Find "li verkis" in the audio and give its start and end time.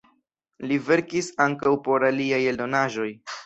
0.71-1.29